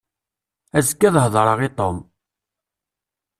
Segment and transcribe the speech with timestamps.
[0.77, 1.97] Azekka ad hedreɣ i Tom.